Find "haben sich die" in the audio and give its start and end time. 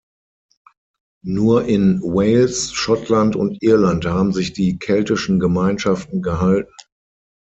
4.07-4.79